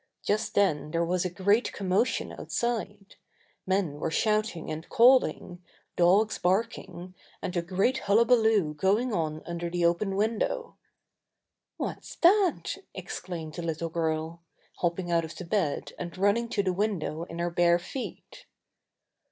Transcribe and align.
Just 0.23 0.55
then 0.55 0.89
there 0.89 1.05
was 1.05 1.25
a 1.25 1.29
great 1.29 1.71
commotion 1.73 2.31
outside. 2.31 3.17
Men 3.67 3.99
were 3.99 4.09
shouting 4.09 4.71
and 4.71 4.89
calling, 4.89 5.61
dogs 5.95 6.39
barking, 6.39 7.13
and 7.39 7.55
a 7.55 7.61
great 7.61 7.99
hullabaloo 7.99 8.73
going 8.73 9.13
on 9.13 9.43
under 9.45 9.69
the 9.69 9.85
open 9.85 10.15
window. 10.15 10.75
106 11.77 12.15
Bus 12.19 12.19
ter 12.19 12.29
the 12.31 12.45
Bear 12.47 12.49
"What's 12.55 12.71
that!" 12.77 12.83
exclaimed 12.95 13.53
the 13.53 13.61
little 13.61 13.89
girl, 13.89 14.41
hopping 14.77 15.11
out 15.11 15.23
of 15.23 15.35
the 15.35 15.45
bed, 15.45 15.93
and 15.99 16.17
running 16.17 16.49
to 16.49 16.63
the 16.63 16.73
window 16.73 17.21
in 17.25 17.37
her 17.37 17.51
bare 17.51 17.77
feet. 17.77 18.47